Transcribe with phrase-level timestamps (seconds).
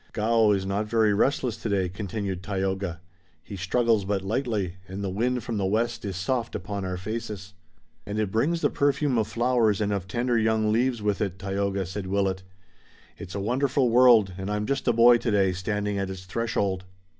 [0.13, 3.01] "Gaoh is not very restless today," continued Tayoga.
[3.43, 7.53] "He struggles but lightly, and the wind from the west is soft upon our faces."
[8.03, 11.85] "And it brings the perfume of flowers and of tender young leaves with it, Tayoga,"
[11.85, 12.41] said Willet.
[13.19, 16.85] "It's a wonderful world and I'm just a boy today, standing at its threshold."